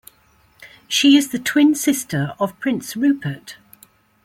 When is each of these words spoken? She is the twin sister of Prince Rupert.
She 0.87 1.15
is 1.15 1.29
the 1.29 1.37
twin 1.37 1.75
sister 1.75 2.33
of 2.39 2.59
Prince 2.59 2.95
Rupert. 2.95 3.57